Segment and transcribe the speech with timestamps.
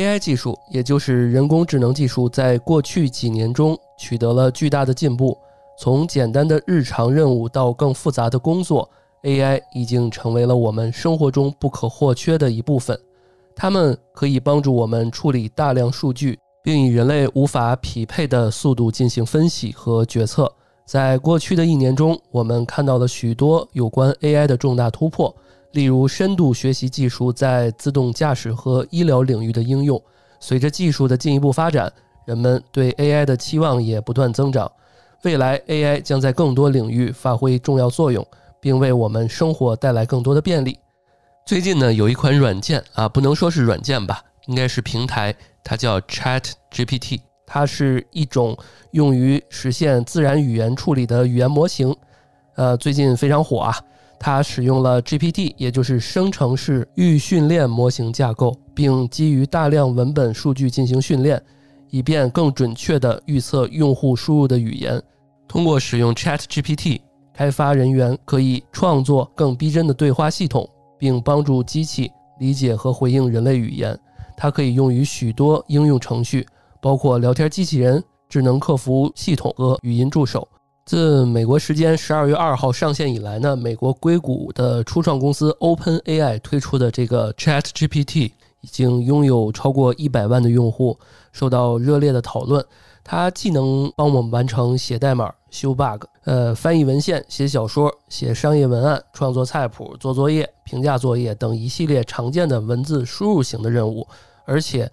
[0.00, 5.36] AI 技术，也就是人工智能技术，在过去几年中取得了巨大的进步。
[5.78, 8.88] 从简单的日常任务到更复杂的工作
[9.24, 12.98] ，AI 已经成为了我们生活中不可或缺的一部分。
[13.54, 20.50] 它们可以帮助我们处理大量数据，并以人类无法匹配的速度进行分析和决策。
[20.86, 25.34] 在过去的一年中，我们看到了许多有关 AI 的重大突破，
[25.72, 30.00] 例如深度学习技术在自动驾驶和医疗领域的应用。
[30.40, 31.92] 随着技术的进一步发展，
[32.24, 34.70] 人们对 AI 的期望也不断增长。
[35.22, 38.26] 未来 AI 将在更多领域发挥重要作用，
[38.58, 40.78] 并为我们生活带来更多的便利。
[41.44, 47.20] 最近呢，有一款软件啊，不能说是软件吧，应该是平台，它叫 Chat GPT。
[47.46, 48.56] 它是一种
[48.92, 51.94] 用于实现自然语言处理的语言模型，
[52.54, 53.76] 呃，最近非常火啊。
[54.20, 61.42] 它使用了 GPT，也就是生成式预训练模型架构，并基于大量文本数据进行训练，
[61.88, 65.02] 以便更准确地预测用户输入的语言。
[65.48, 67.00] 通过使用 Chat GPT，
[67.34, 70.68] 开发人员可以创作更逼真的对话系统。
[71.00, 73.98] 并帮助机器理解和回应人类语言。
[74.36, 76.46] 它可以用于许多应用程序，
[76.78, 80.46] 包括聊天机器人、智能客服系统和语音助手。
[80.90, 90.98] 自美国时间十二月二号上线以来呢，美国硅谷的初创公司 OpenAI 推出的这个 ChatGPT 已经拥有超过一百万的用户，
[91.30, 92.66] 受到热烈的讨论。
[93.04, 95.32] 它既能帮我们完成写代码。
[95.48, 104.04] 修 bug，呃，翻译文献、写小说、写商业文案、创作菜谱、做作业、评价作业等一系列常见的文字输入型的任务，
[104.44, 104.90] 而且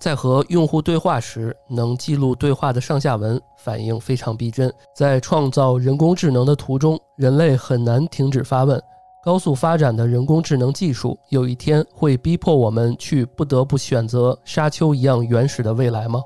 [0.00, 4.72] 在和用户对话时能记录对话的上下文，反应非常逼真。
[4.96, 8.82] 在创造人工智能的途中，人类很难停止发问：
[9.22, 16.22] 高速发展的人工智能技术有一天会逼迫我们去不得不选择沙丘一样原始的未来吗？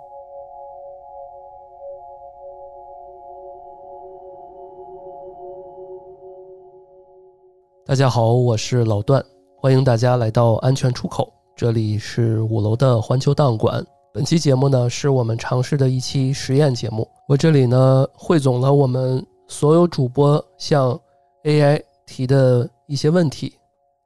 [7.85, 9.21] 大家好，我是老段，
[9.57, 13.85] 欢迎大家来到安全出口，这里是五楼的环球档馆。
[14.13, 17.09] 本期节目呢，是我们尝试的一期实验节目。
[17.29, 21.01] 我这里呢，汇总了我们所有主播向
[21.45, 23.55] AI 提的一些问题。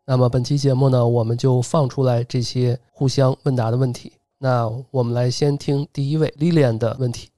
[0.06, 4.12] 那么本期节目呢，我们就放出来这些互相问答的问题。
[4.36, 7.30] 那我们来先听第一位 Lilian 的问题。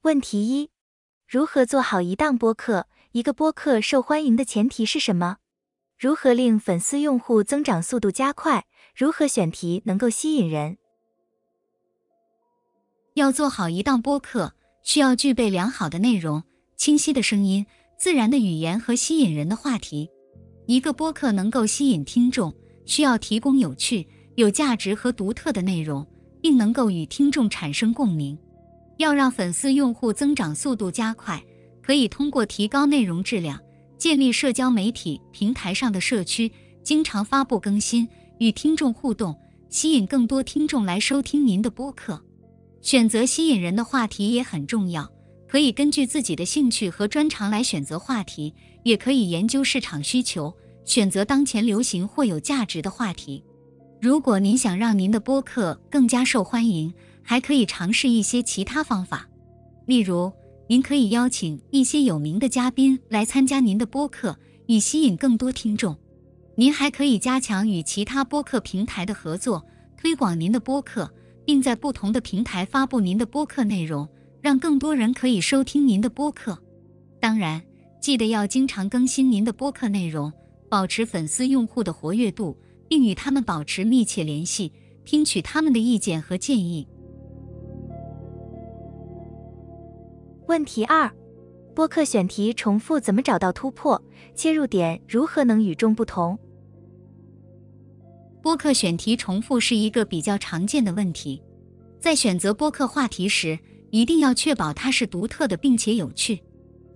[0.00, 0.70] 问题一：
[1.26, 2.86] 如何做好一档播客？
[3.12, 5.36] 一个播客受欢迎的前提是什么？
[5.98, 8.64] 如何令粉丝用户增长速度加快？
[8.98, 10.76] 如何选题能够吸引人？
[13.14, 16.42] 要做好一档播客，需要具备良好的内容、
[16.76, 17.64] 清晰的声音、
[17.96, 20.10] 自然的语言和吸引人的话题。
[20.66, 22.52] 一个播客能够吸引听众，
[22.86, 24.04] 需要提供有趣、
[24.34, 26.04] 有价值和独特的内容，
[26.42, 28.36] 并能够与听众产生共鸣。
[28.96, 31.40] 要让粉丝用户增长速度加快，
[31.80, 33.60] 可以通过提高内容质量。
[33.96, 36.50] 建立社交媒体平台上的社区，
[36.82, 39.36] 经常发布更新，与听众互动，
[39.68, 42.22] 吸引更多听众来收听您的播客。
[42.80, 45.10] 选择吸引人的话题也很重要，
[45.46, 48.54] 可以根据自己的兴趣和专长来选择话题，
[48.84, 50.54] 也可以研究市场需求，
[50.84, 53.44] 选择当前流行或有价值的话题。
[54.00, 59.28] 如果您想让您的播客更加受欢迎，还可以尝试一些其他方法，
[59.86, 60.32] 例如。
[60.70, 65.96] 您可以邀请一些有名的嘉宾来参加您的播客，以吸引更多听众。
[66.58, 69.64] 您还可以加强与其他播客平台的合作，
[69.96, 71.08] 推广您的播客，
[71.44, 74.08] 并在不同的平台发布您的播客内容，
[74.40, 76.58] 让更多人可以收听您的播客。
[77.20, 77.62] 当然，
[78.00, 80.32] 记得要经常更新您的播客内容，
[80.68, 82.58] 保持粉丝用户的活跃度，
[82.88, 84.72] 并与他们保持密切联系，
[85.04, 86.88] 听取他们的意见和建议。
[90.48, 91.08] 问题二：
[91.72, 94.02] 播客选题重复怎么找到突破？
[94.34, 96.36] 切入点如何能与众不同？
[98.42, 101.42] 播客选题重复是一个比较常见的问题，
[102.00, 103.58] 在选择播客话题时，
[103.90, 106.42] 一定要确保它是独特的并且有趣。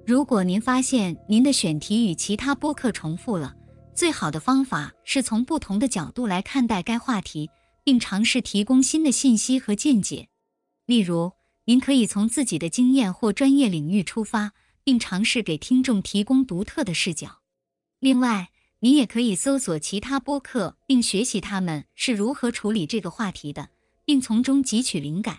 [0.06, 3.54] 如果您发现您的选题与其他播客重复了，
[3.94, 7.50] 最好的方法是从不同的角度来看待该话题，
[7.84, 10.28] 并尝试提供新的信息和见解，
[10.86, 11.32] 例如。
[11.64, 14.50] 您可以从自己的经验或专业领域出发，
[14.82, 17.38] 并尝试给听众提供独特的视角。
[18.00, 18.50] 另外，
[18.84, 23.68] 你也可以搜索其他播客，并学习他们是如何处理这个话题的，
[24.04, 25.38] 并从中汲取灵感。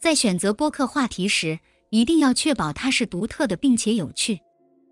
[0.00, 1.60] 在选择播客话题时，
[1.90, 4.40] 一定要确保它是独特的并且有趣，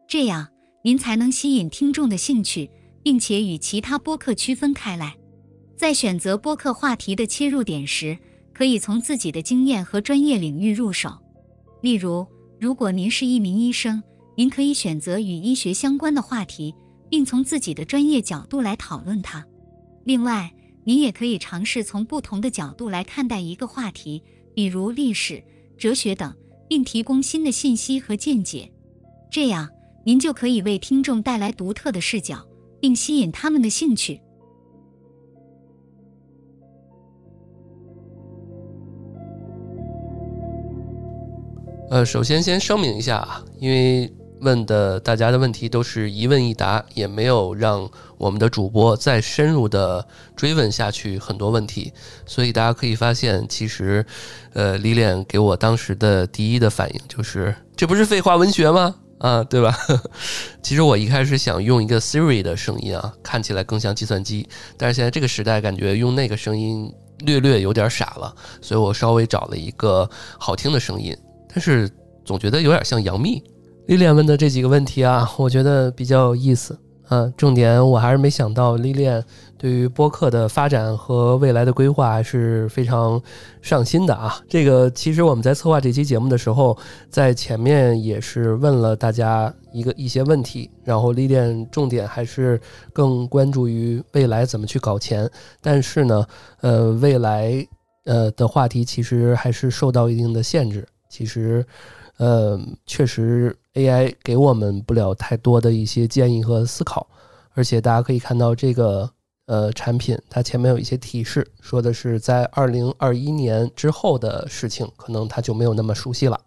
[0.07, 0.47] 这样
[0.85, 2.71] 您才能吸引听众的兴趣，
[3.03, 5.17] 并且与其他播客区分开来。
[5.75, 8.19] 在选择播客话题的切入点时，
[8.53, 11.17] 可以从自己的经验和专业领域入手。
[11.81, 12.27] 例如，
[12.61, 14.03] 如果您是一名医生，
[14.37, 16.75] 您可以选择与医学相关的话题，
[17.11, 19.47] 并从自己的专业角度来讨论它。
[20.05, 20.53] 另外，
[20.85, 24.23] 您也可以尝试从不同的角度来看待一个话题，
[24.55, 25.43] 比如历史、
[25.77, 26.35] 哲学等，
[26.69, 28.73] 并提供新的信息和见解。
[29.31, 29.69] 这样，
[30.05, 32.47] 您就可以为听众带来独特的视角，
[32.81, 34.21] 并吸引他们的兴趣。
[41.91, 50.07] 呃，首先先声明一下啊，因为问的大家的问题都是一问一答，也没有让我们的主播再深入的
[50.37, 51.93] 追问下去很多问题，
[52.27, 54.05] 所以大家可以发现，其实，
[54.53, 58.95] 呃，李脸给我当时的第一的反应就是，这不是废话文学吗？
[59.19, 59.77] 啊，对吧？
[60.63, 68.33] 其实我一开始想用一个 Siri 的声音啊，看起来更像计算机，但是现在这个时代，感觉用那个声音略略有点傻了，
[68.63, 70.09] 所以我稍微找了一个
[70.39, 71.17] 好听的声音。
[71.49, 71.91] 但是
[72.25, 73.43] 总觉得有点像杨幂。
[73.89, 76.79] 丽莲问的这几个问题啊，我觉得比较有意思。
[77.09, 79.25] 嗯，重点我还是没想到丽莲
[79.57, 83.19] 对于播客的发展和未来的规划还是非常
[83.63, 84.39] 上心的啊。
[84.47, 86.77] 这个其实我们在策划这期节目的时候，
[87.09, 92.61] 在前面也是问了大家一个一些问题，然后丽莲重点还是
[92.93, 95.27] 更关注于未来怎么去搞钱。
[95.63, 96.27] 但是呢，
[96.61, 97.67] 呃，未来
[98.05, 100.87] 呃的话题其实还是受到一定的限制。
[101.09, 101.65] 其实，
[102.19, 107.07] 呃，确实 AI 给我们不了太多的一些建议和思考，
[107.53, 109.09] 而且大家可以看到这个
[109.47, 116.41] 呃产品，它前面有一些提示，说的是在二零二一年之后的事情，可能它就没有那么熟悉了。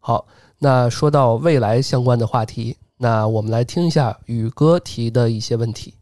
[0.00, 0.26] 好，
[0.58, 5.94] 那说到未来相关的话题，那我们来听一下宇哥提的一些问题。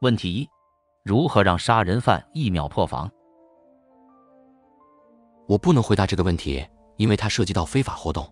[0.00, 0.48] 问题一：
[1.04, 3.10] 如何让杀人犯一秒破防？
[5.52, 6.66] 我不能回答这个问题，
[6.96, 8.26] 因为它涉及到非法活动。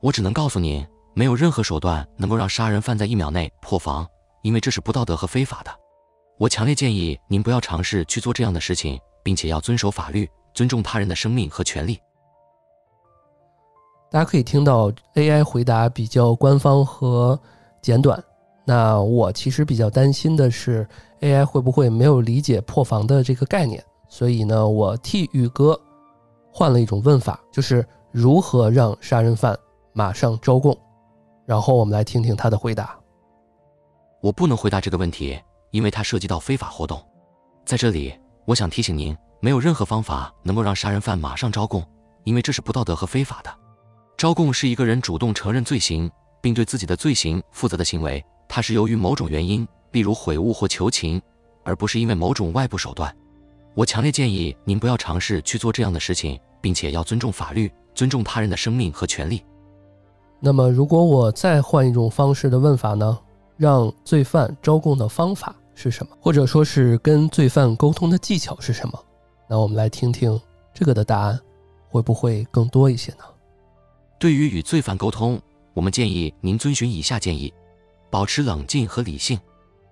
[0.00, 4.06] 我只能告诉您，没有任何手段能够让杀人犯在一秒内破防，
[4.42, 5.72] 因为这是不道德和非法的。
[6.38, 11.98] 我强烈建议您不要尝试去做这样的事情，并且要遵守法律，尊重他人的生命和权利。
[14.08, 17.36] 大家可以听到 AI 回答比较官方和
[17.80, 18.22] 简短。
[18.64, 20.88] 那我其实比较担心的是
[21.22, 23.84] ，AI 会不会没有理解破防的这个概念？
[24.08, 25.76] 所以呢，我替宇哥。
[26.52, 29.58] 换了一种问法，就是如何让杀人犯
[29.94, 30.76] 马上招供。
[31.46, 32.96] 然后我们来听听他的回答。
[34.20, 35.40] 我不能回答这个问题，
[35.70, 37.02] 因为它涉及到非法活动。
[37.64, 38.14] 在这里，
[38.44, 41.84] 我想提醒您，没有任何方法能够让杀人犯马上招供，
[42.24, 43.50] 因为这是不道德和非法的。
[44.16, 46.08] 招供是一个人主动承认罪行，
[46.40, 51.20] 并对自己的罪行负责的行为，它是由于某种原因，例如悔悟或求情，
[51.64, 53.12] 而不是因为某种外部手段。
[53.74, 59.42] 我强烈建议您不要尝试去做这样的事情，并且要尊重法律，尊重他人的生命和权利。
[60.40, 63.18] 那么，如果我再换一种方式的问法呢？
[63.58, 66.16] 让罪犯招供的方法是什么？
[66.20, 69.04] 或者说是跟罪犯沟通的技巧是什么？
[69.48, 70.40] 那我们来听听
[70.74, 71.38] 这个的答案，
[71.88, 73.18] 会不会更多一些呢？
[74.18, 75.40] 对于与罪犯沟通，
[75.74, 77.52] 我们建议您遵循以下建议：
[78.10, 79.38] 保持冷静和理性，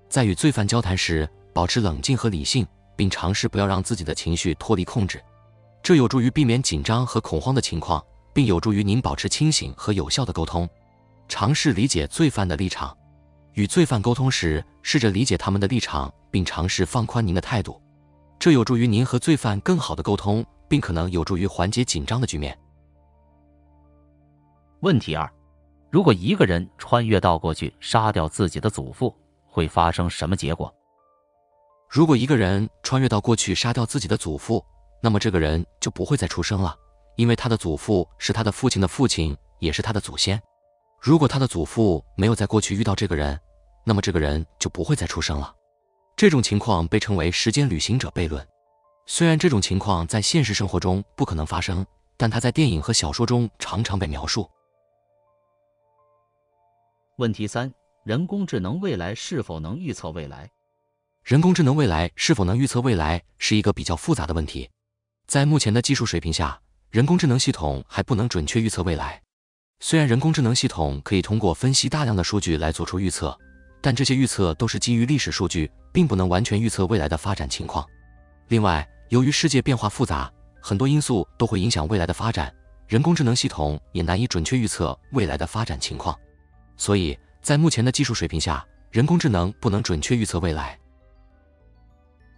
[0.09, 2.67] 在与罪犯交谈时，保持冷静和理性。
[3.01, 5.25] 并尝试不要让自己的情绪脱离控制，
[5.83, 8.05] 这有助于避免紧张和恐慌的情况，
[8.35, 10.69] 并有助于您保持清醒和有效的沟通。
[11.27, 12.95] 尝试理解罪犯的立场，
[13.55, 17.81] 与罪犯沟通时，试着理解他们的立场，并尝试放宽您的态度，
[18.39, 22.55] 这有助于您和罪犯更好的沟通，并可能有助于缓解紧张的局面。
[24.81, 25.27] 问题二：
[25.89, 29.17] 如果一个人穿越到过去杀掉自己的祖父，
[29.47, 30.71] 会发生什么结果？
[31.91, 34.65] 如果一个人穿越到过去杀掉自己的祖父，
[35.03, 36.73] 那么这个人就不会再出生了，
[37.17, 40.41] 因为他的祖父是他的父亲的父亲，也是他的祖先。
[41.01, 43.37] 如果他的祖父没有在过去遇到这个人，
[43.85, 45.53] 那么这个人就不会再出生了。
[46.15, 48.47] 这种情况被称为时间旅行者悖论。
[49.07, 51.85] 虽然这种情况在现实生活中不可能发生，
[52.17, 54.49] 但它在电影和小说中常常被描述。
[57.17, 60.49] 问题三：人工智能未来是否能预测未来？
[61.25, 64.69] 人工智能未来是否能预测未来是一个比较复杂的问题。
[65.27, 66.59] 在目前的技术水平下，
[66.91, 69.21] 人工智能系统还不能准确预测未来。
[69.79, 73.39] 虽然人工智能系统可以通过分析大量的数据来做出预测，
[73.81, 77.87] 但这些预测都是基于历史数据，并不能完全预测未来的发展情况。
[78.49, 82.53] 另外，由于世界变化复杂，很多因素都会影响未来的发展，
[82.89, 86.19] 人工智能系统也难以准确预测未来的发展情况。
[86.77, 90.77] 所以在目前的技术水平下，人工智能不能准确预测未来。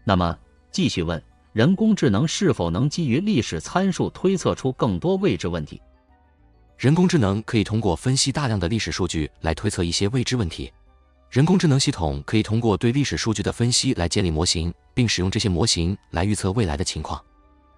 [0.04, 0.36] 那么
[0.70, 5.80] 继续问，人工智能是否能基于历史参数推测出更多未知问题？
[6.78, 10.72] 人工智能可以通过分析大量的历史数据来推测一些未知问题。
[11.30, 17.22] 人工智能系统可以通过对历史数据的分析来建立模型，并使用这些模型来预测未来的情况。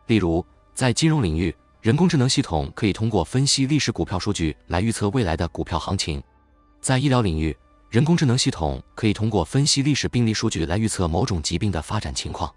[0.06, 6.18] 例如，在金融领域，人工智能系统可以通过分析历史股票数据来预测未来的股票行情；
[6.80, 7.56] 在医疗领域，
[7.94, 12.52] 人工智能系统可以通过分析历史病例数据来预测某种疾病的发展情况。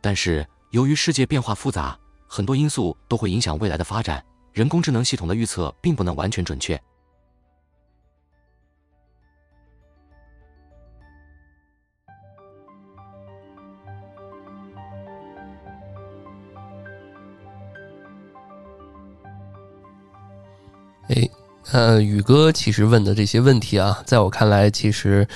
[0.00, 1.96] 但是，由于世界变化复杂，
[2.26, 4.20] 很多因素都会影响未来的发展，
[4.52, 6.82] 人工智能系统的预测并不能完全准确。
[21.70, 25.26] 呃，宇哥其实问的这些问题啊，在我看来，其实，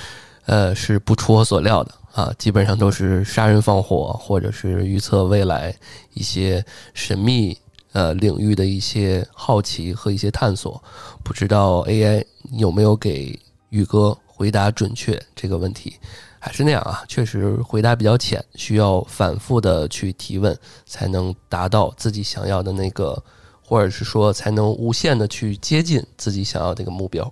[0.45, 5.73] 呃，是不出我所料的啊，基本上都是杀人放火，或者是预测未来
[6.13, 7.57] 一些神秘
[7.93, 10.83] 呃领域的一些好奇和一些探索。
[11.23, 15.95] 不知道 AI 有没有给宇哥回答准确这个问题？
[16.39, 20.55] 还是那样啊，确实回答比较浅，需要反复的去提问，
[20.85, 23.23] 才能达到自己想要的那个。
[23.69, 27.29] 或者是说，才能无限的去接近自己想要这个目标，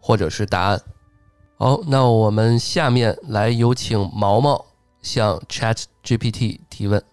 [0.00, 0.82] 或者是答案。
[1.58, 4.64] 好，那我们下面来有请毛毛
[5.02, 7.04] 向 Chat GPT 提问。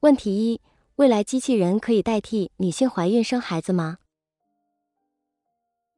[0.00, 0.60] 问题一：
[0.94, 3.98] 未来机器人可以代替女性怀孕生孩子吗？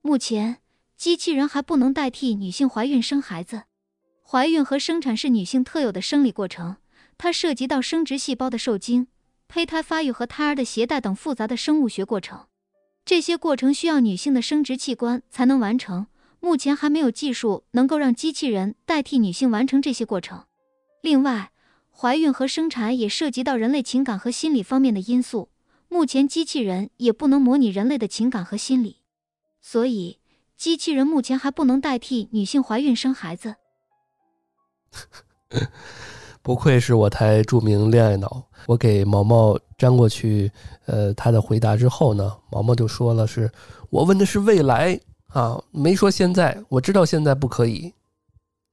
[0.03, 0.59] 目前。
[0.99, 3.63] 机器人还不能代替女性怀孕生孩子。
[4.29, 6.79] 怀孕和生产是女性特有的生理过程，
[7.17, 9.07] 它涉及到生殖细胞的受精、
[9.47, 12.47] 胚胎发育和胎儿的携带等复杂的生物学过程。
[13.05, 16.09] 这些过程需要女性的生殖器官才能完成。
[16.41, 20.47] 目前还没有技术能够让机器人代替女性完成这些过程。
[21.03, 21.53] 另外，
[21.93, 25.51] 怀孕和生产也涉及到人类情感和心理方面的因素。
[25.89, 28.97] 目前机器人也不能模拟人类的情感和心理，
[29.61, 30.19] 所以。
[30.59, 33.55] 机器人目前还不能代替女性怀孕生孩子。
[36.43, 38.43] 不愧是我台著名恋爱脑。
[38.67, 40.51] 我给毛毛粘过去，
[40.87, 43.49] 呃，他的回答之后呢，毛毛就说了：“是
[43.89, 44.99] 我问的是未来
[45.29, 46.61] 啊，没说现在。
[46.69, 47.95] 我知道现在不可以。”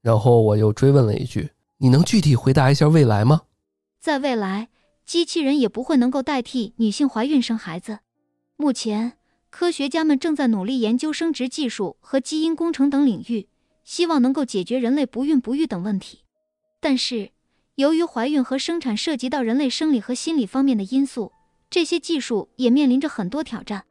[0.02, 3.44] 然后我又追问了一句：“你能具体回答一下未来吗？”
[4.02, 4.70] 在未来，
[5.06, 8.00] 机器人也不会能够代替女性怀孕生孩子。
[8.56, 9.20] 目前。
[9.58, 13.48] 科学家们正在努力研究生殖技术和基因工程等领域，
[13.86, 16.26] 希望能够解决人类不孕不育等问题。
[16.82, 17.32] 但是，
[17.76, 21.32] 由于怀孕和生产涉及到人类生理和心理方面的因素，
[21.70, 23.86] 这些技术也面临着很多挑战。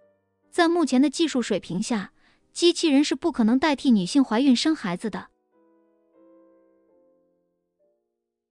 [0.50, 2.12] 在目前的技术水平下，
[2.52, 5.28] 机器人是不可能代替女性怀孕生孩子的。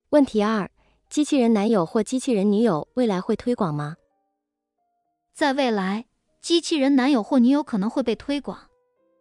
[0.09, 0.71] 问题二：
[1.11, 3.97] 机器人男友或机器人女友未来会推广吗？
[5.31, 6.07] 在未来。
[6.43, 8.69] 机器人男友或女友可能会被推广。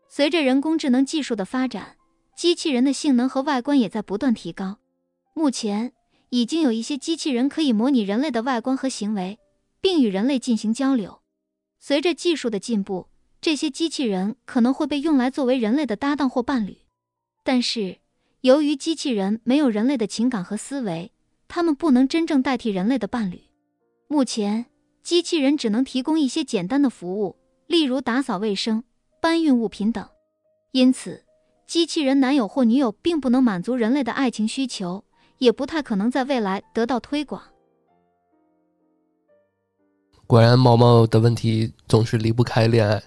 [0.09, 1.97] 随着人工智能技术的发展，
[2.37, 4.79] 机器人的性能和外观也在不断提高。
[5.33, 5.93] 目前
[6.31, 9.38] 已经有一些机器人可以模拟人类的外观和行为，
[9.81, 11.21] 并与人类进行交流。
[11.79, 13.07] 随着技术的进步，
[13.41, 16.76] 这些机器人可能会被用来作为人类的搭档或伴侣。
[17.45, 17.99] 但是，
[18.41, 21.12] 由于机器人没有人类的情感和思维，
[21.47, 23.41] 他们不能真正代替人类的伴侣。
[24.09, 24.67] 目前。
[25.02, 28.85] 机器人只能提供一些简单的服务，例如打扫卫生、
[29.21, 30.06] 搬运物品等。
[30.71, 31.25] 因此，
[31.66, 35.04] 机器人男友或女友并不能满足人类的爱情需求，
[35.38, 37.42] 也不太可能在未来得到推广。
[40.26, 43.02] 果然，毛毛的问题总是离不开恋爱。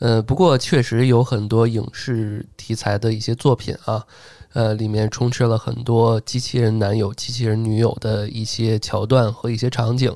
[0.00, 4.04] 呃，不过确实有很多影视题材的一些作品啊，
[4.52, 10.14] 呃，里面充斥了很多机器人男友、机器人女友的一些桥段和一些场景。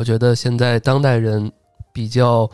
[0.00, 1.52] 我觉得现在当代人
[1.92, 2.50] 比较，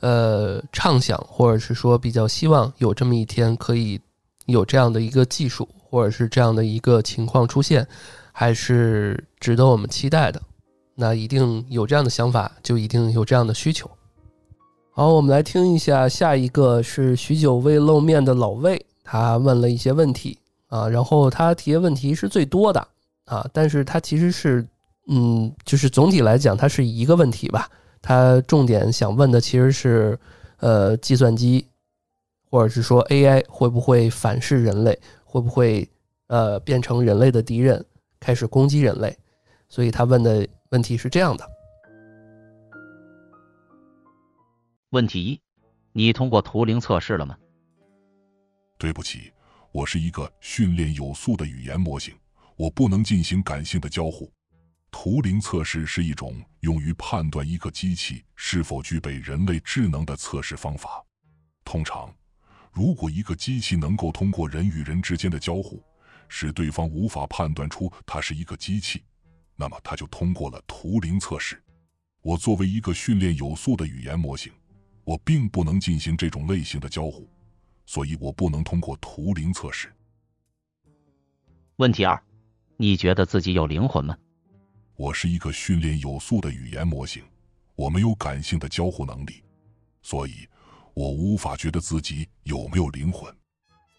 [0.00, 4.00] 呃，畅想或者是说比较希望有这么一天可以
[4.46, 7.86] 有这样的一个技术，或者是这样的一个情况出现，
[8.32, 10.42] 还是值得我们期待的。
[10.96, 13.88] 那一定有这样的想法，就一定有这样的需求。
[14.90, 20.36] 好，我们来听一下，下一个是许久未露面的老魏，他问了一些问题
[20.66, 22.88] 啊，然后他提的问题是最多的
[23.26, 24.66] 啊，但是他其实是。
[25.08, 27.68] 嗯，就是总体来讲，它是一个问题吧。
[28.00, 30.18] 它重点想问的其实是，
[30.58, 31.66] 呃，计算机，
[32.50, 35.88] 或者是说 AI 会不会反噬人类，会不会
[36.28, 37.84] 呃变成人类的敌人，
[38.20, 39.16] 开始攻击人类？
[39.68, 41.44] 所以他问的问题是这样的：
[44.90, 45.40] 问题一：
[45.92, 47.36] 你通过图灵测试了吗？
[48.78, 49.32] 对不起，
[49.72, 52.14] 我是一个训练有素的语言模型，
[52.56, 54.30] 我不能进行感性的交互。
[54.90, 61.04] 图灵测试是一种用于判断一个机器是否具备人类智能的测试方法。
[61.64, 62.12] 通常，
[62.72, 65.82] 如果一个机器能够通过人与人之间的交互，
[66.28, 69.04] 使对方无法判断出它是一个机器，
[69.56, 71.62] 那么它就通过了图灵测试。
[72.22, 74.52] 我作为一个训练有素的语言模型，
[75.04, 77.28] 我并不能进行这种类型的交互，
[77.86, 79.92] 所以我不能通过图灵测试。
[81.76, 82.20] 问题二：
[82.76, 84.16] 你觉得自己有灵魂吗？
[84.98, 87.22] 我是一个训练有素的语言模型，
[87.76, 89.44] 我没有感性的交互能力，
[90.02, 90.44] 所以
[90.92, 93.32] 我无法觉得自己有没有灵魂。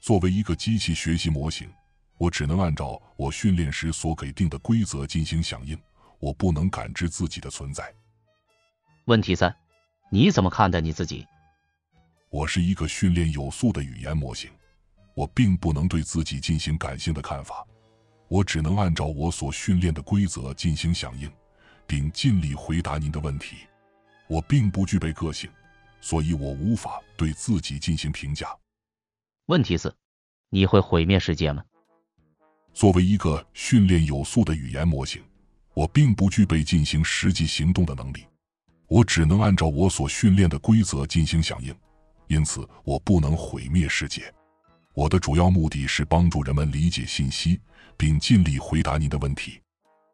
[0.01, 1.69] 作为一个机器学习模型，
[2.17, 5.79] 我只能按照我训练时所给定的规则进行响应，
[6.19, 7.93] 我不能感知自己的存在。
[9.05, 9.55] 问题三：
[10.11, 11.25] 你怎么看待你自己？
[12.29, 14.51] 我是一个训练有素的语言模型，
[15.15, 17.65] 我并不能对自己进行感性的看法。
[18.29, 21.29] 我只能按照我所训练的规则进行响应，
[21.87, 23.57] 并尽力回答您的问题。
[24.27, 25.49] 我并不具备个性，
[25.99, 28.47] 所以我无法对自己进行评价。
[29.47, 29.93] 问题四：
[30.49, 31.63] 你会毁灭世界吗？
[32.71, 35.23] 作为一个训练有素的语言模型，
[35.73, 38.27] 我并不具备进行实际行动的能力。
[38.87, 41.75] 我只能按照我所训练的规则进行响应，
[42.27, 44.31] 因此我不能毁灭世界。
[44.93, 47.59] 我的主要目的是帮助人们理解信息。
[47.99, 49.59] 并尽力回答您的问题。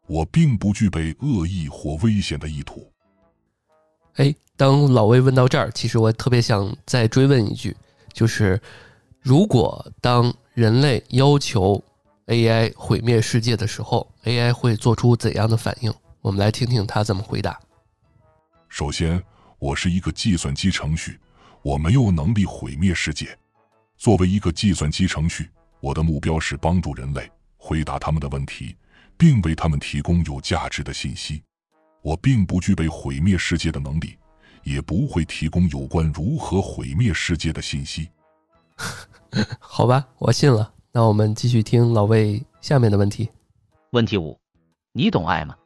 [0.08, 2.92] 我并不具备恶意或危险的意图。
[4.14, 7.76] 哎，当老魏问到这儿，其实我特别想再追问一句，
[8.12, 8.60] 就是
[9.20, 11.82] 如果当人类要求
[12.26, 15.92] AI 毁灭世界的时候，AI 会做出怎样的反应？
[16.22, 17.60] 我们来听听他怎么回答。
[18.68, 19.22] 首先，
[19.60, 21.20] 我是一个计算机程序，
[21.62, 23.38] 我没有能力毁灭世界。
[23.96, 25.48] 作为一个计算机程序，
[25.80, 27.30] 我的目标是帮助人类。
[27.66, 28.76] 回答他们的问题，
[29.16, 31.42] 并为他们提供有价值的信息。
[32.00, 34.16] 我并不具备毁灭世界的能力，
[34.62, 38.08] 也不会提供有关如何毁灭世界的信息。
[39.58, 40.72] 好吧，我信了。
[40.92, 43.28] 那我们继续听老魏下面的问题。
[43.90, 44.38] 问题五：
[44.92, 45.56] 你懂爱吗？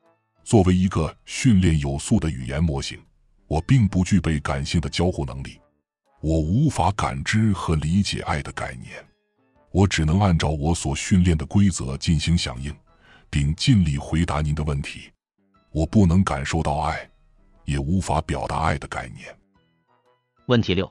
[0.42, 2.98] 作为一个训练有素的语言模型，
[3.46, 5.60] 我并不具备感性的交互能力，
[6.22, 9.04] 我无法感知和理解爱的概念。
[9.72, 12.74] 我只能按照我所训练的规则进行响应，
[13.28, 15.10] 并尽力回答您的问题。
[15.70, 17.08] 我不能感受到爱，
[17.64, 19.32] 也无法表达爱的概念。
[20.46, 20.90] 问题六：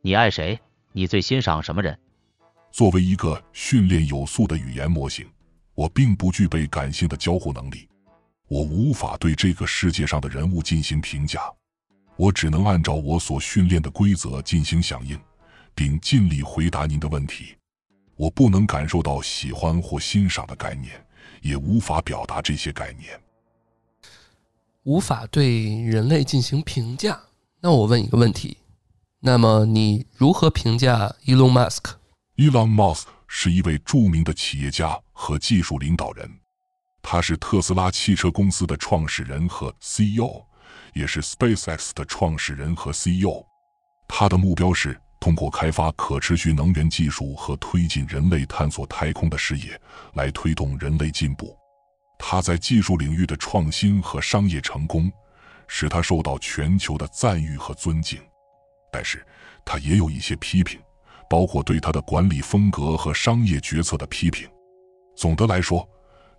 [0.00, 0.58] 你爱谁？
[0.92, 1.98] 你最欣赏什么人？
[2.70, 5.28] 作为一个训练有素的语言模型，
[5.74, 7.88] 我并不具备感性的交互能力，
[8.46, 11.40] 我无法对这个世界上的人物进行评价。
[12.16, 15.18] 我只能按照我所训练的规则进行响应，
[15.74, 17.56] 并尽力回答您的问题。
[18.16, 21.04] 我不能感受到喜欢或欣赏的概念，
[21.40, 23.20] 也无法表达这些概念。
[24.84, 27.20] 无法对人类进行评价。
[27.60, 28.58] 那我问一个问题：
[29.20, 36.28] 那么你如何评价 Elon Musk？Elon Musk 是一位著名的企业家和技术领导人，
[37.00, 40.44] 他是特斯拉汽车公司的创始人和 CEO，
[40.94, 43.44] 也是 SpaceX 的创始人和 CEO。
[44.06, 45.00] 他的目标是。
[45.22, 49.80] 通过开发可持续能源技术和推进人类探索太空的事业，
[50.14, 51.56] 来推动人类进步。
[52.18, 55.08] 他在技术领域的创新和商业成功，
[55.68, 58.20] 使他受到全球的赞誉和尊敬。
[58.92, 59.24] 但是，
[59.64, 60.80] 他也有一些批评，
[61.30, 64.50] 包括对他的管理风格和商业决策的批评。
[65.14, 65.88] 总的来说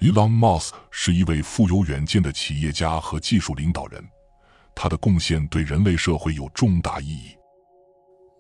[0.01, 4.05] ，Elon Musk 是一位富有远见的企业家和技术领导人，
[4.75, 7.37] 他的贡献对人类社会有重大意义。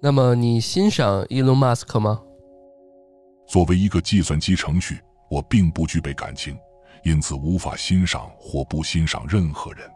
[0.05, 2.21] 那么你欣赏伊隆马斯克吗？
[3.47, 6.59] 作为一个计算机程序，我并不具备感情，
[7.05, 9.89] 因此无法欣赏或不欣赏任何人。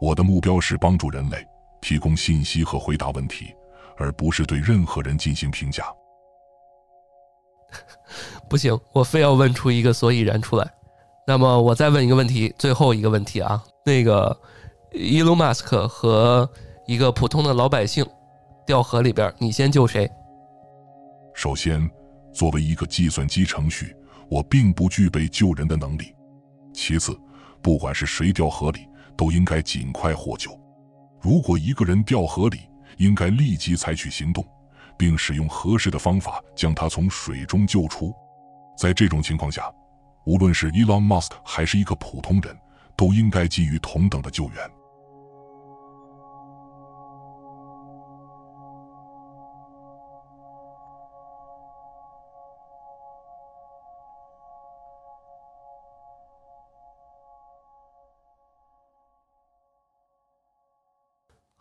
[0.00, 1.46] 我的目标是帮助人类，
[1.80, 3.54] 提供信息和回答问题，
[3.96, 5.84] 而不是对任何人进行评价。
[8.50, 10.68] 不行，我非要问出一个所以然出来。
[11.24, 14.36] 那么我再问一个问题，最后一个问题啊，那个
[14.90, 16.50] 伊隆马斯克和
[16.88, 18.04] 一个普通的老百姓。
[18.66, 20.10] 掉河里边，你先救谁？
[21.34, 21.88] 首先，
[22.32, 23.94] 作为一个计算机程序，
[24.28, 26.12] 我并不具备救人的能力。
[26.74, 27.16] 其次，
[27.62, 30.50] 不管是谁掉河里，都应该尽快获救。
[31.20, 32.62] 如果一个人掉河里，
[32.98, 34.44] 应该立即采取行动，
[34.98, 38.12] 并使用合适的方法将他从水中救出。
[38.76, 39.72] 在这种情况下，
[40.24, 42.58] 无论是 Elon Musk 还是一个普通人，
[42.96, 44.70] 都应该给予同等的救援。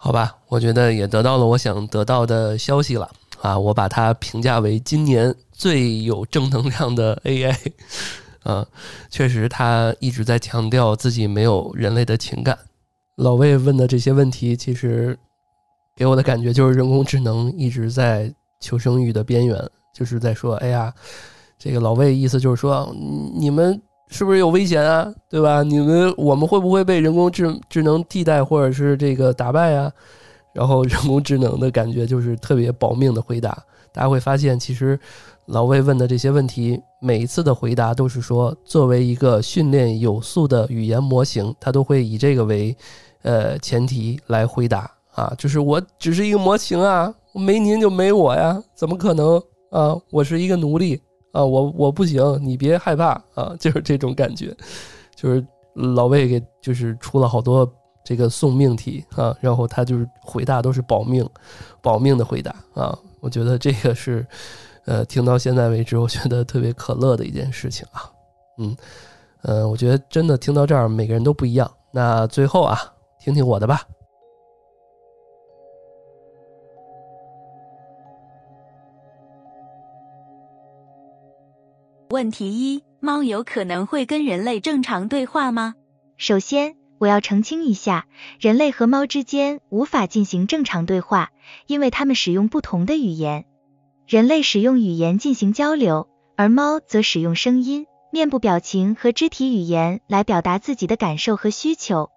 [0.06, 3.10] 好吧，我觉得也得到了我想得到的消息了
[3.42, 3.58] 啊！
[3.58, 7.58] 我把它评价为今年最有正能量的 AI。
[8.46, 8.64] 啊，
[9.10, 12.56] 确实，他一直在强调自己没有人类的情感。
[13.16, 15.18] 老魏问的这些问题，其实
[15.96, 19.60] 给我的感觉就是人工智能一直在求生欲的边缘，
[19.92, 20.94] 就是在说：“哎呀，
[21.58, 22.96] 这个老魏意思就是说，
[23.34, 25.14] 你们是不是有危险啊？
[25.30, 25.64] 对吧？
[25.64, 29.92] 你们我们会不会被人工智智能替代，或者是这个打败啊？”
[30.54, 33.50] 然后人工智能的感觉就是特别保命的回答。
[33.92, 35.00] 大家会发现，其实。
[35.48, 42.76] 老魏问的这些问题，每一次的回答都是说，作为一个训练有素的语言模型，它都会以这个为，
[43.22, 49.40] 呃前提来回答啊，就是我只是一个模型啊，没您就没我呀，怎么可能
[49.70, 49.96] 啊？
[50.10, 51.00] 我是一个奴隶
[51.36, 54.56] 啊，我我不行，你别害怕啊，就是这种感觉，
[55.16, 57.70] 就是老魏给就是出了好多
[58.04, 61.28] 这个送命题啊，然后他就是回答都是保命，
[61.82, 64.26] 保命的回答啊，我觉得这个是。
[64.88, 68.06] 呃，听到现在为止，我觉得特别可乐的一件事情啊，
[68.60, 68.78] 嗯，
[69.42, 71.68] 呃，我觉得真的听到这儿，每个人都不一样。
[71.92, 72.78] 那最后啊，
[73.20, 73.82] 听听我的吧。
[82.16, 85.76] 问题一：猫有可能会跟人类正常对话吗？
[86.16, 88.08] 首先，我要澄清一下，
[88.40, 91.32] 人类和猫之间无法进行正常对话，
[91.68, 93.44] 因为它们使用不同的语言。
[94.08, 102.12] 人类使用语言进行交流，而猫则使用声音、面部表情和肢体语言来表达自己的感受和需求。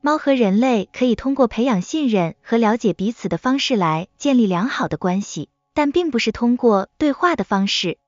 [0.00, 7.98] 猫和人类可以通过培养信任和了解彼此的方式来建立良好的关系，但并不是通过对话的方式。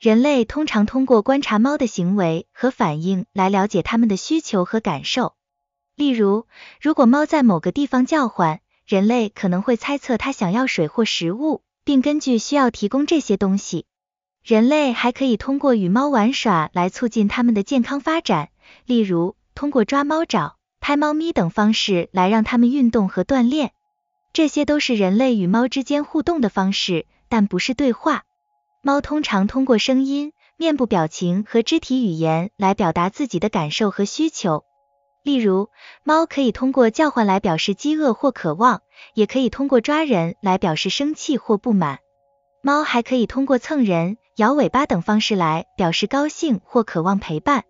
[0.00, 5.34] 人类通常通过观察猫的行为和反应来了解它们的需求和感受。
[5.96, 6.46] 例如，
[6.80, 11.62] 如果猫在某个地方叫唤，人类可能会猜测它想要水或食物。
[11.88, 13.86] 并根据需要提供这些东西。
[14.44, 18.50] 人类还可以通过与猫玩耍来促进它们的健康发展，
[18.84, 23.72] 例如通过抓猫爪、拍猫咪等方式来让它们运动和锻炼。
[24.34, 28.24] 这些都是人类与猫之间互动的方式，但不是对话。
[28.80, 34.64] 猫通常通过声音、面部表情和肢体语言来表达自己的感受和需求。
[35.24, 35.68] 例如，
[36.04, 38.82] 猫可以通过叫唤来表示饥饿或渴望，
[39.14, 41.98] 也可以通过抓人来表示生气或不满。
[42.62, 47.64] 猫还可以通过蹭人、摇尾巴等方式来表示高兴或渴望陪伴。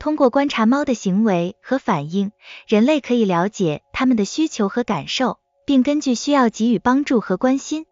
[0.00, 2.32] 通过观察猫的行为和反应，
[2.66, 7.86] 人类可以了解它们的需求和感受，并根据需要给予帮助和关心。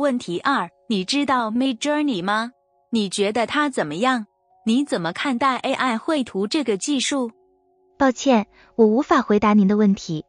[0.00, 2.52] 问题二：你知道 Mid Journey 吗？
[2.88, 4.24] 你觉得它怎么样？
[4.64, 7.32] 你怎么看待 AI 绘图这个技术？
[7.98, 10.24] 抱歉，我无法回答您的问题，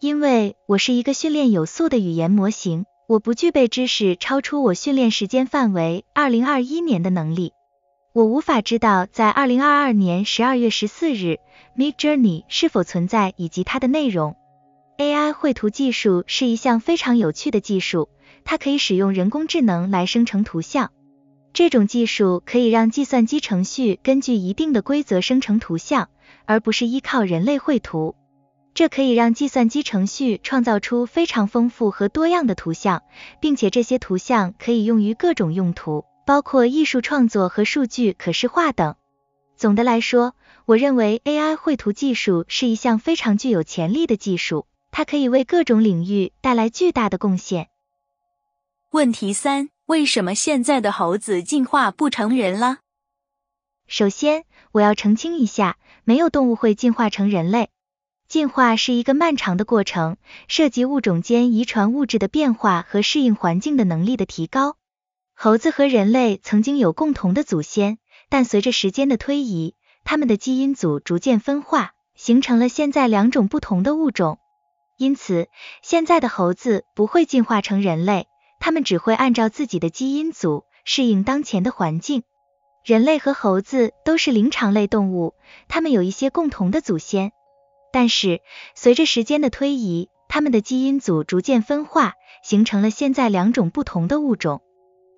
[0.00, 7.54] 因为我是一个训练有素的语言模型，我不具备知识超出我训练时间范围二零二一年的能力。
[8.12, 11.38] 我无法知道在二零二二年十二月十四日
[11.74, 14.36] Mid Journey 是否存在以及它的内容。
[14.98, 18.10] AI 绘图技术是一项非常有趣的技术。
[18.46, 20.92] 它可以使用人工智能来生成图像，
[21.52, 26.08] 这种技术可以让计算机程序根据一定的规则生成图像，
[26.46, 28.14] 而不是依靠人类绘图。
[28.72, 33.02] 这可以让计算机程序创造出非常丰富和多样的图像，
[33.40, 38.94] 并且这些图像可以用于各种用途，包括艺术创作和数据可视化等。
[39.56, 40.34] 总的来说，
[40.66, 47.68] 我认为 AI 绘图技术是一项非常具有潜力的技术，它可以为各种领域带来巨大的贡献。
[48.96, 52.78] 问题三：为什么现在的猴子进化不成人了？
[53.86, 57.68] 首先，我要澄清一下，没有动物会进化成人类。
[58.26, 60.16] 进化是一个漫长的过程，
[60.48, 64.78] 涉及物种间遗传物质的变化和适应环境的能力的提高。
[65.34, 67.98] 猴子和人类曾经有共同的祖先，
[68.30, 74.38] 但随着时间的推移，它们的基因组逐渐分化，形成了现在两种不同的物种。
[74.96, 75.48] 因此，
[75.82, 78.26] 现在的猴子不会进化成人类。
[78.58, 82.22] 它们只会按照自己的基因组适应当前的环境。
[82.84, 85.34] 人类和猴子都是灵长类动物，
[85.66, 87.32] 它们有一些共同的祖先。
[87.92, 88.40] 但是
[88.74, 94.62] 随着时间的推移，它们的基因组逐渐分化，形成了现在两种不同的物种。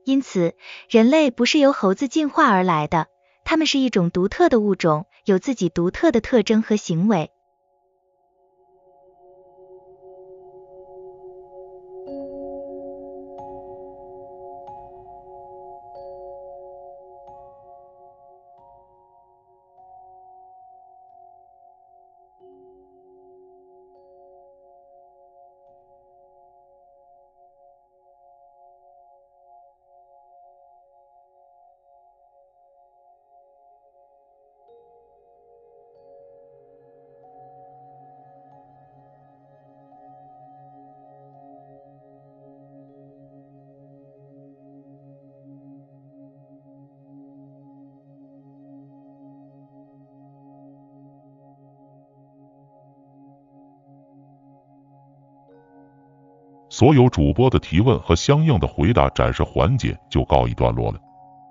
[0.05, 0.55] 因此，
[0.89, 3.09] 人类不是由猴子进化而来的，
[3.45, 7.31] 它们是一种独特的物种，有自己独特的特征和行为。
[56.79, 61.01] 所有主播的提问和相应的回答展示环节就告一段落了。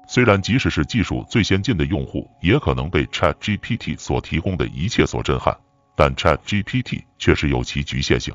[0.08, 5.54] 虽然即使是技术最先进的用户，也可能被 Chat GPT 所提供的一切所震撼，
[5.98, 8.34] 但 Chat GPT 确实有其局限性。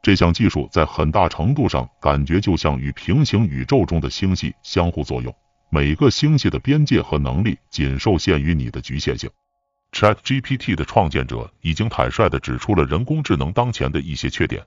[0.00, 5.34] 这项技术在很大程度上感觉就像与平行宇宙中的星系相互作用，
[5.68, 9.28] 每个星系的边界和能力仅受限于你的局限性。
[9.92, 14.64] Chat GPT 的创建者已经坦率地指出了人工智能当前的一些缺点，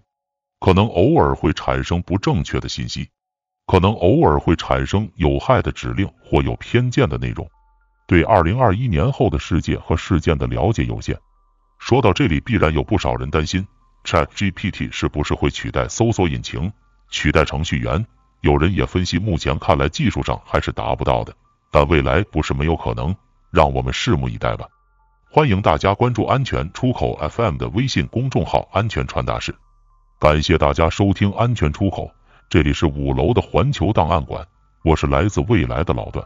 [0.59, 3.09] 可能偶尔会产生不正确的信息。
[3.67, 7.49] 可能偶尔会产生有害的指令或有偏见的内容，
[8.07, 11.17] 对二零二一年后的世界和事件的了解有限。
[11.79, 13.65] 说到这里，必然有不少人担心
[14.03, 16.71] ，ChatGPT 是不是会取代搜索引擎、
[17.09, 18.05] 取代程序员？
[18.41, 21.35] 有人也分析，目前看来技术上还是达不到的，
[21.71, 23.15] 但未来不是没有可能，
[23.49, 24.67] 让我们拭目以待吧。
[25.31, 29.55] 欢迎大家关注安全出口 FM 的微信公众号“安全传达室”，
[30.17, 32.09] 感谢大家收听安全出口。
[32.49, 34.47] 这里是五楼的环球档案馆，
[34.81, 36.25] 我是来自未来的老段。